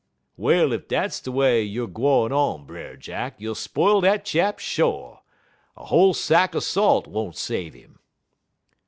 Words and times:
"Well, 0.35 0.73
ef 0.73 0.87
dat's 0.87 1.19
de 1.19 1.31
way 1.31 1.61
youer 1.63 1.85
gwine 1.93 2.31
on, 2.31 2.65
Brer 2.65 2.95
Jack, 2.97 3.35
you'll 3.37 3.53
spile 3.53 4.01
dat 4.01 4.25
chap 4.25 4.57
sho'. 4.57 5.19
A 5.77 5.85
whole 5.85 6.15
sack 6.15 6.55
er 6.55 6.61
salt 6.61 7.05
won't 7.05 7.35
save 7.37 7.75
'im." 7.75 7.99